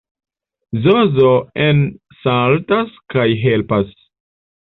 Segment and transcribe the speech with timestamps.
[0.85, 1.33] Zozo
[1.65, 3.93] ensaltas kaj helpas.